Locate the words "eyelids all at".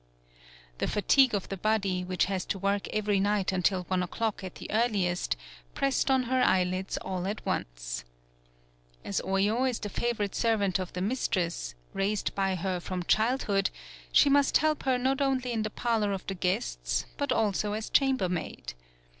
6.41-7.45